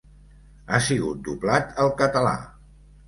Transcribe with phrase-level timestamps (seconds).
[0.71, 2.33] Ha sigut doblat al català.